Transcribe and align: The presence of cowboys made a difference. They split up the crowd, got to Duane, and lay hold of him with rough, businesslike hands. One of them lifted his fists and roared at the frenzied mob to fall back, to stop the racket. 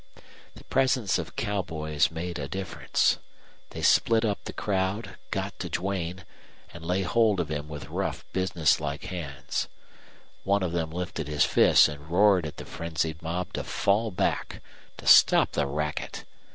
The 0.55 0.63
presence 0.63 1.19
of 1.19 1.35
cowboys 1.35 2.09
made 2.09 2.39
a 2.39 2.47
difference. 2.47 3.19
They 3.69 3.83
split 3.83 4.25
up 4.25 4.45
the 4.45 4.51
crowd, 4.51 5.15
got 5.29 5.59
to 5.59 5.69
Duane, 5.69 6.25
and 6.73 6.83
lay 6.83 7.03
hold 7.03 7.39
of 7.39 7.49
him 7.49 7.67
with 7.69 7.87
rough, 7.87 8.25
businesslike 8.33 9.03
hands. 9.03 9.67
One 10.43 10.63
of 10.63 10.71
them 10.71 10.89
lifted 10.89 11.27
his 11.27 11.45
fists 11.45 11.87
and 11.87 12.09
roared 12.09 12.47
at 12.47 12.57
the 12.57 12.65
frenzied 12.65 13.21
mob 13.21 13.53
to 13.53 13.63
fall 13.63 14.09
back, 14.09 14.63
to 14.97 15.05
stop 15.05 15.51
the 15.51 15.67
racket. 15.67 16.25